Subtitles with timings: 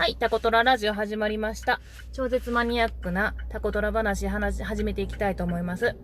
[0.00, 1.78] はい、タコトララジオ始まりました。
[2.14, 5.94] 超絶マニアックなタコトラ話話始めていきたいと思います。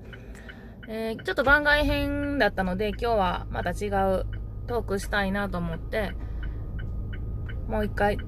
[0.86, 4.26] えー、ちょっと番外編だったので、今日はまた違う
[4.66, 6.12] トークしたいなと思って、
[7.68, 8.18] もう一回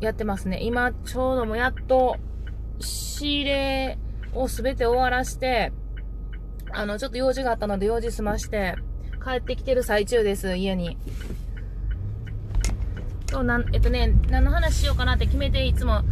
[0.00, 0.60] やってますね。
[0.62, 2.16] 今、ちょうどもやっと、
[2.78, 3.98] 仕入れ
[4.32, 5.72] をすべて終わらして、
[6.70, 8.76] あの、ちょっと用事があったので用事済まして、
[9.24, 10.96] 帰ってきてる最中です、家に。
[13.30, 16.02] 今日なん、えっとね、何の話しようかなって決めて、いつも、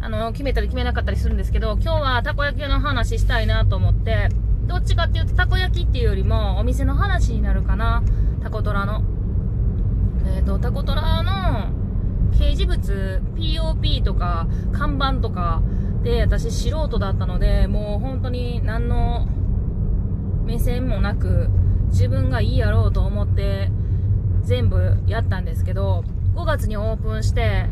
[0.00, 4.28] あの、決めたり決めなかったりするんですけど、今日はたこ焼きの話したいなと思って、
[4.68, 8.04] どっちかっていうとたこ焼きっていうよりも、お店の話になるかな。
[8.44, 9.02] タコトラの。
[10.36, 11.72] えっ、ー、と、タコトラの
[12.30, 15.62] 掲示物、POP とか、看板とか
[16.04, 19.26] で、私素人だったので、もう本当に何の
[20.44, 21.48] 目線もなく、
[21.88, 23.72] 自分がいいやろうと思って、
[24.44, 26.04] 全部やったんですけど、
[26.36, 27.64] 5月にオープンして、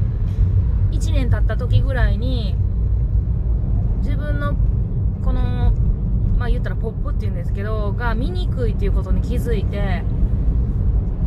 [0.91, 2.57] 1年経った時ぐらいに、
[3.99, 4.55] 自分の、
[5.23, 5.73] この、
[6.39, 10.03] まあ言ったらポップっていうんですけど、が見にくいっていうことに気づいて、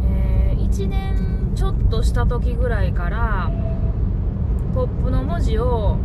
[0.03, 3.51] えー、1年ちょっとした時ぐらいから、
[4.73, 5.97] ポップの文字を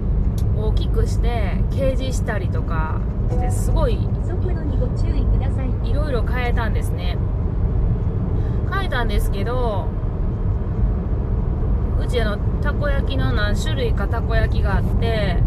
[0.59, 3.95] 大きくして掲示したりとかしてすごい。
[3.95, 3.99] い
[5.95, 7.17] ろいろ変えたんですね。
[8.71, 10.02] 変えたんですけど
[12.03, 15.39] うちあのたこ焼きの何種類かたこ焼きがあって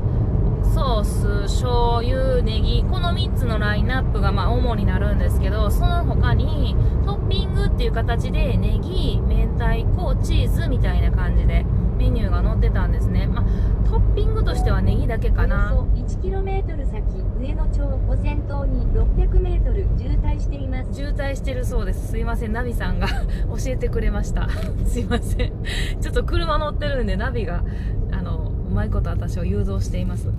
[0.74, 6.76] ソース醤油ネギこの3つのラインナップがまあ主になるんですけどその他に
[7.06, 11.66] トッピングっていう形でネギ明太子チーズみたいな感じで
[11.98, 13.46] メニューが載ってたんですね、まあ、
[13.86, 15.74] トッピングとしてはネギだけかな。
[15.96, 17.04] 1km 先
[17.40, 20.94] 上野町を先頭に 600m 渋滞しています。
[20.94, 22.08] 渋滞してるそうです。
[22.10, 23.08] すいませんナビさんが
[23.48, 24.50] 教えてくれました。
[24.86, 25.54] すいません。
[26.02, 27.64] ちょっと車乗ってるんでナビが
[28.12, 30.30] あのうまいこと私を誘導しています。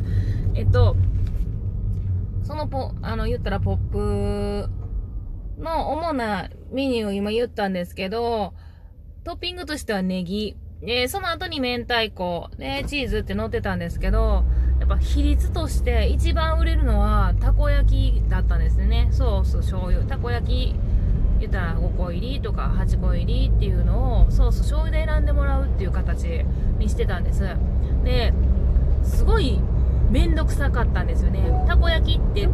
[0.54, 0.96] えっと
[2.42, 4.68] そのポあの言ったらポップ
[5.58, 8.54] の主なメニューを今言ったんですけど
[9.24, 14.44] トッピングとしてはネギで、その後に明太子、ね、チーズって乗ってたんですけど、
[14.78, 19.08] やっぱ比率として一番売れるのはたこ焼きだったんですね。
[19.10, 20.74] ソース、醤油、たこ焼き、
[21.40, 26.44] 言ったら5個入りとか8個入りっていうのをソース、醤油で選んでもらうっていう形
[26.78, 27.42] にしてたんです。
[28.04, 28.32] で、
[29.02, 29.58] すごい
[30.16, 31.42] めんどくさかったんですよね。
[31.68, 32.48] たこ焼きって、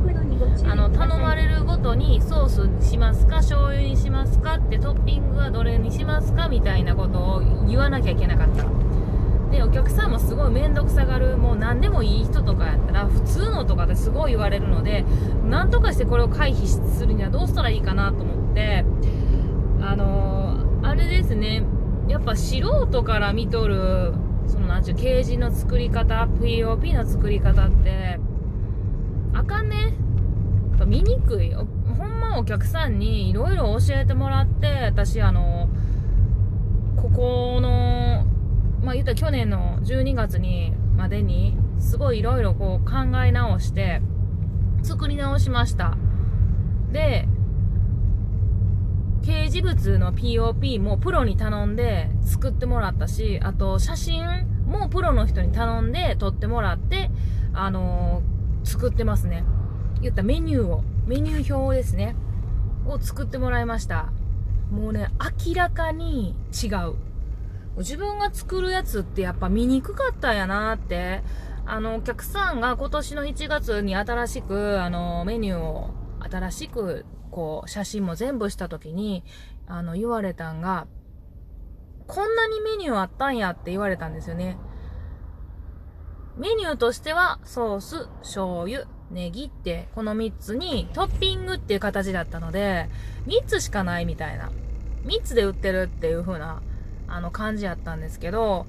[0.66, 8.64] あの、頼まれるごとにソースしますか醤油にしますかってトッピングはどれにしますかみたいなことを言わなきゃいけなかった。
[9.52, 15.04] で、お客さんもすごいめんどくさがる、もう何でもいい人とかやったら、普通のとかですごい言われるので、
[15.48, 18.84] なんとかしてこれを回避するにはどうしたらいいかなと思って、
[19.80, 21.62] あのー、あれですね、
[22.08, 24.14] やっぱ素人から見とる
[24.47, 28.19] そのなんちゅう、ケージの作り方、POP の作り方って、
[29.32, 29.94] あかんね。
[30.70, 31.54] やっぱ見にくい。
[31.54, 35.69] ほんまお客さんにいろいろ教えてもらって、私あの、
[36.97, 38.26] ここの、
[38.82, 44.03] まあ言ったら去年の12月に、までに、すごいいろいろこう考え直して、
[44.82, 45.97] 作り直しました。
[46.92, 47.26] で、
[49.22, 54.25] 掲示物の POP もプロに頼んで作ってもらったし、あと写真
[54.66, 57.10] もプロの人に頼んで撮ってもらって、
[57.55, 59.44] あのー、作ってますね。
[60.00, 62.16] 言ったメニューを、メニュー表ですね。
[62.87, 64.12] を作ってもらいました。
[64.72, 65.09] もうね、
[65.47, 66.97] 明らかに違う。
[67.78, 71.22] 自分が作るやつってやっぱ見にくかったんやなって。
[71.65, 79.25] あの、お客さんが今年の1月に新しく、あの、メニューを新しくこう、写真も全部した時に、
[79.66, 80.87] あの、言われたんが、
[82.06, 84.59] こんなにメニューあったんやって言われたんですよね。
[86.37, 92.88] メニューとしては、ソース、醤油、ネギって、この3つにトッピングっていう形だったので、
[93.26, 94.53] 3つしかないみたいな。
[95.04, 96.62] 3つで売ってるっていう風な、
[97.09, 98.66] あの、感じやったんですけど、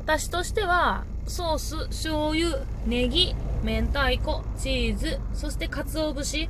[0.00, 6.48] 私としては、ソース、醤油、ネギ、明太子、チーズ、そして鰹節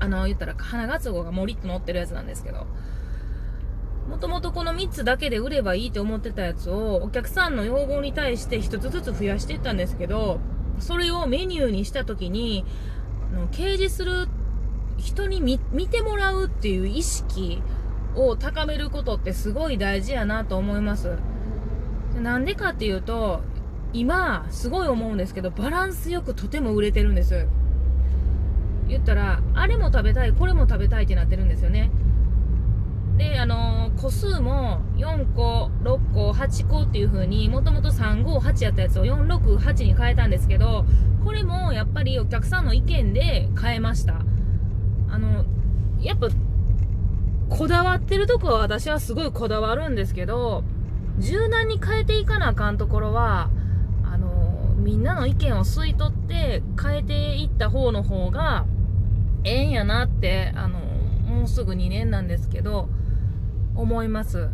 [0.00, 2.66] あの、言ったら花ガツオがもりっと乗ってるやつなんですけど、
[4.08, 10.40] もともとこの3つだけで売ればいいと思ってたやつを、お客さんの要望に対して1つずつ増やしていったんですけど、
[10.80, 12.64] それをメニューにした時に、
[13.32, 14.28] あの掲示する
[14.98, 15.58] 人に見
[15.88, 17.62] てもらうっていう意識
[18.16, 21.16] を高めることってすごい大事やなと思います。
[22.20, 23.42] なんでかっていうと、
[23.92, 27.46] 今、すごい思うんですけど、バランスよくとても売れてるんです。
[28.90, 31.90] 言ったら、あれも食べたい、これも食べたいってなってるんですよね。
[33.16, 40.86] で、あのー個数も4個、6個、8個っていう風に、もともと358やったやつを468に変えたんですけど、
[41.22, 44.22] これもやっぱりお客さんの意見で変えました。
[45.10, 45.44] あの、
[46.00, 46.28] やっぱ、
[47.50, 50.64] こだわってるとこは私はすごいこだわるんですけど、
[51.18, 53.50] 柔軟に変えていかなあかんところは、
[54.02, 58.64] あの、みんなの意見を吸い取って変えていった方の方が、
[59.44, 62.88] ええんやなって、あの、もうすぐ2年なんですけど、
[63.74, 64.50] 思います。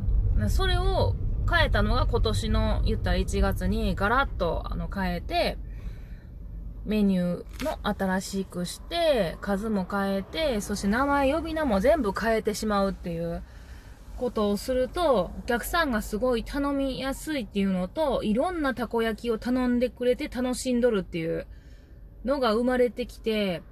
[0.48, 1.14] それを
[1.50, 5.58] 変えたのが今年の言ったら1月にガラッとあの変えて、
[6.84, 13.42] メニューも新しくして、数も変えて、そして名前呼び名も全部変えてしまうっていう
[14.16, 21.48] ことをすると、お客さんがすごい頼みやすいっていうのと、いろんなたこ焼きを頼んでくれて楽しんどるっていう
[22.24, 23.62] のが生まれてきて、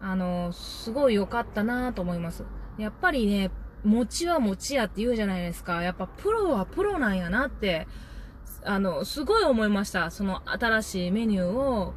[0.00, 2.44] あの、すごい良かったなと思います。
[2.78, 3.50] やっぱりね、
[3.84, 5.82] 餅は餅やって言うじゃないですか。
[5.82, 7.86] やっぱプロはプロなんやなって、
[8.64, 10.10] あの、すごい思いました。
[10.10, 11.94] その新しいメニューを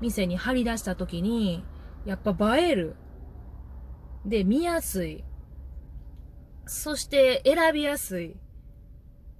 [0.00, 1.64] 店に貼り出した時に、
[2.04, 2.96] やっぱ映える。
[4.24, 5.24] で、見やすい。
[6.66, 8.36] そして選びやすい。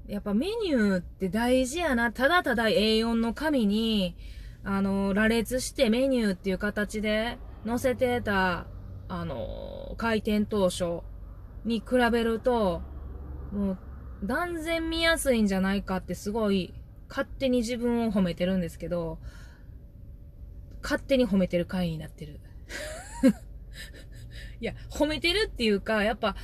[0.07, 2.13] やっぱメニューって大事やな。
[2.13, 4.17] ただただ A4 の紙に、
[4.63, 8.67] あの、羅列してメニューっていう形で載せてた、
[9.09, 11.01] あの、開店当初
[11.65, 12.83] に比べると、
[13.53, 13.79] もう
[14.23, 16.75] 断然見やすいんじゃないかってすごい
[17.09, 19.19] 勝手に自分を褒めてるんですけど、
[20.83, 22.41] 勝手に褒めてる回になってる。
[24.61, 26.37] いや、褒めてるっていうか、やっぱ、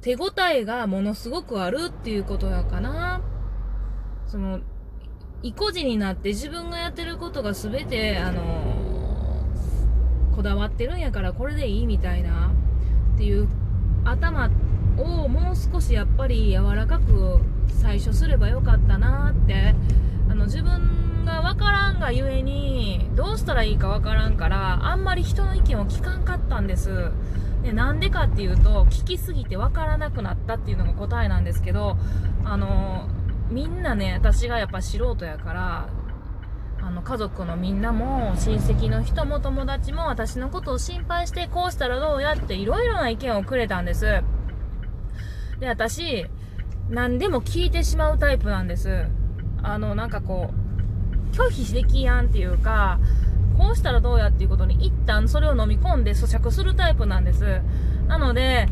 [0.00, 3.22] 手応えがものすごくあるっていうことやかな。
[4.26, 4.60] その、
[5.42, 8.71] 意固地になって自分がやってることが全て、あの
[10.34, 12.50] こだわってるんやからこれでいいみたいな、
[13.14, 13.48] っていう
[14.04, 14.50] 頭
[14.98, 19.74] をもう少しやっぱり柔らかく最初すればよかったなって、
[20.28, 27.10] あの、自分がわからんがゆえに、どうしたらいいかわからんから、あんまり人の意見を聞かんかったんです。
[27.62, 31.96] で、なんでかっていうと、聞きすぎてわからなくなったっていうのが答えなんですけど、
[32.44, 33.08] あの、
[33.50, 35.88] みんなね、私がやっぱ素人やから、
[36.84, 44.22] あの、家族のみんなも、親戚の人も友達も私のことを心配して、こうしたらどうやっていろいろな意見をくれたんです。
[45.60, 46.26] で、私、
[46.90, 49.06] 何でも聞いてしまうタイプなんです。
[49.62, 52.98] あの、なんかこう、拒否できやんっていうか、
[53.56, 57.60] こうしたらどうやっていうことに一旦それを飲み込んで咀嚼するタイプなんです。
[58.08, 58.66] なので、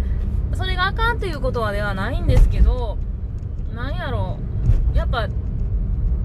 [0.54, 2.98] それがあかんということはではないんですけど、
[3.74, 4.38] なんやろ、
[4.94, 5.28] やっぱ、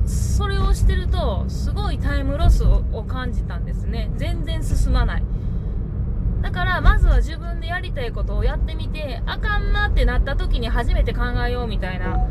[0.06, 4.12] それをしてると、すごいタイムロスを感じたんですね。
[4.18, 5.24] 全然進まない。
[6.42, 12.28] だから、まずは自分でやりたいことをやってみて、あかんなってなった時に初めて考えようみたいな。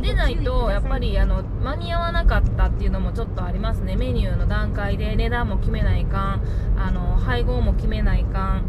[0.00, 6.42] でないと、やっぱりあの間に合わなかったっていうのもちょっとありますね、メニューの段階で値段も決めないかん、
[6.78, 8.62] あの配合も決めないかん、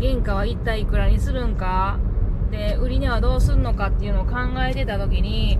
[0.00, 1.98] 原価は一体いくらにするんか、
[2.50, 4.32] で売り値はどうするのかっていうのを考
[4.68, 5.58] えてた時に、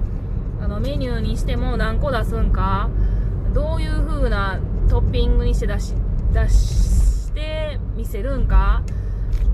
[0.65, 2.89] あのメニューにしても何個出すんか、
[3.53, 4.59] どういう風な
[4.89, 5.93] トッピングにして出し
[6.33, 8.83] 出して見せるんか。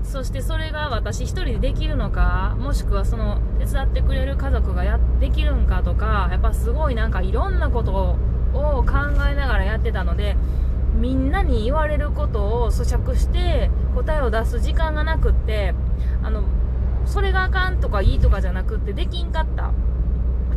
[0.03, 7.91] そしてそれが私一人でできるのか、もしくはその手伝ってくれる家族がやできるんかとか、やっぱすごいなんかいろんなこと
[8.53, 8.93] を考
[9.29, 10.37] えながらやってたので、
[10.95, 15.73] みんなに言われることを咀嚼して答えを出す時間がなくって、
[16.23, 16.43] あの、
[17.05, 19.71] それがあかんとかいいとかじゃなくってできんかった。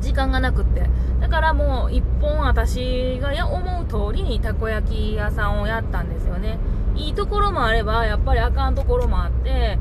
[0.05, 0.89] 時間がなくって。
[1.21, 6.59] だからもう一本私が思う通りにたこ焼き屋さんをやったんですよね。
[6.95, 9.79] いいところもあれば、やっぱりあかんところもあって、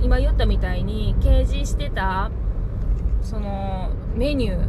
[0.00, 2.30] 今言ったみたいに掲示してた、
[3.22, 4.60] その、メニュ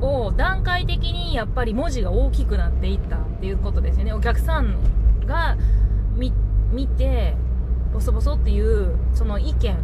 [0.00, 4.12] ーを段階的にやっぱり文字が大きくなっていったっていうことですよね。
[4.12, 4.76] お客さん
[5.26, 5.56] が、
[6.16, 7.34] 見て、
[7.92, 9.76] ボソボソっていう、その意見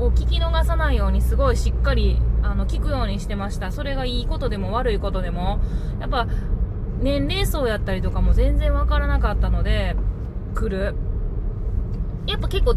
[0.00, 3.72] を聞き逃さないようにすごいしっかりあの聞くようにしてました。
[3.72, 5.60] それがいいことでも悪いことでも。
[6.00, 6.28] やっぱ
[7.00, 9.96] 年齢層やったりとかも全然わからなかったので
[10.54, 10.94] 来る。
[12.26, 12.76] やっぱ結構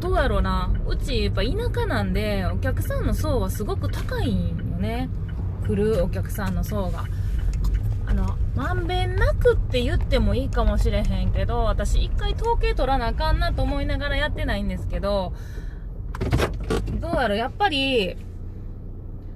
[0.00, 0.70] どうやろうな。
[0.86, 5.08] うちやっぱ田舎なんでお客さんの層はすごく高いんよね。
[5.66, 7.04] 来るお客さんの層が。
[8.06, 15.32] あのまんべんなくって言ってもいいかもしれへんけど私一回統計取らなあかんなと思いながらやってないんですけど
[17.00, 18.16] どうやろやっぱり、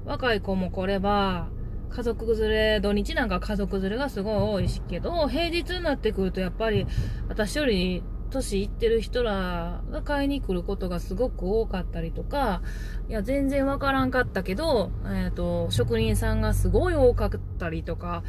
[0.08, 1.48] 若い子も来れば、
[1.90, 6.86] 家族連れ、土日なんか家族連れがすごい多いしけど、平日になってくるとやっぱり、
[7.28, 12.62] 私より年いってる人らが買いに来ることがすごく多かったりとか、
[13.10, 18.22] いや、全然わからんかったけど、えっ、と、職人さんがすごい多かったりとか、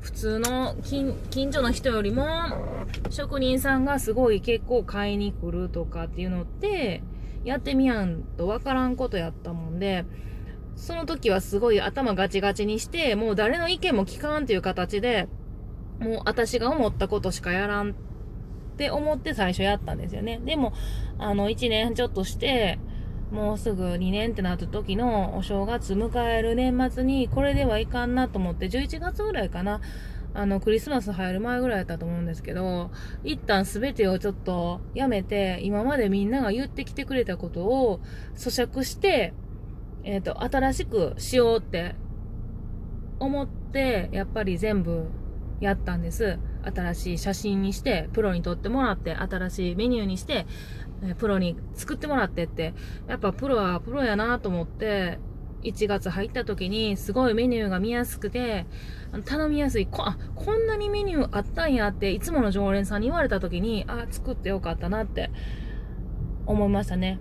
[0.00, 2.26] 普通の近近所の人よりも、
[3.08, 7.02] 職人さんがすごい結構買いに来るとかっていうのって、
[7.44, 10.04] やってみやんとわからんことやったもんで、
[10.76, 15.28] その時はすごい頭ガチガチにして、もう誰の意見も聞かんっていう形で、
[16.00, 17.94] もう私が思ったことしかやらんっ
[18.76, 20.40] て思って最初やったんですよね。
[20.44, 20.72] でも、
[21.18, 22.78] あの、1年ちょっとして、
[23.32, 29.80] もうすぐ2年ってなった時のお正月迎える年末にこれではいかんなと思って11月ぐらいかな
[30.34, 32.90] あのクリスマス入る前ぐらいだったと思うんですけど
[33.24, 38.00] 一旦全てをちょっとやめて今までみんなが言ってきてくれたことを
[38.36, 39.32] 咀嚼して
[40.04, 41.94] えっ、と新しくしようって
[43.18, 45.06] 思ってやっぱり全部
[45.60, 46.38] やったんです。
[46.64, 50.46] 新しい写真にしてプロに撮ってもらって新しいメニューにして
[51.18, 52.74] プロに作ってもらってって、
[53.08, 55.18] やっぱプロはプロやなと思って、
[55.64, 58.66] 1月入った時にすごいメニューが見やすくて、
[59.24, 59.86] 頼みやすい。
[59.86, 65.30] こあ、こんなにメニューあったんやって、いつもの常連さんに言われた時に、あ、作ってよかったなって
[66.46, 67.18] 思いましたね。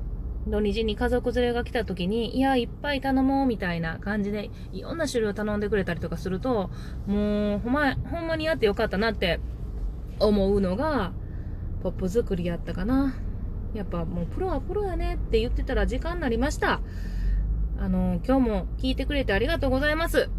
[0.48, 6.72] 土日に家族連れが来た時に、いや、いっぱい頼もうみたいな感じで、いろんな種類を頼んでくれたりとかすると、
[7.06, 9.40] もう、ほんま、ほんまにやってよかったなって
[10.20, 11.14] 思うのが、
[11.84, 13.16] ポップ作りやったかな。
[13.74, 16.82] やっぱもうプロはプロやねって言ってたら時間になりました。
[17.80, 20.30] あの、今日も聞いてくれてありがとうございます。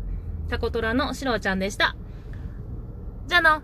[0.49, 1.97] タコトラのしろちゃんでした。
[3.26, 3.62] じゃあな。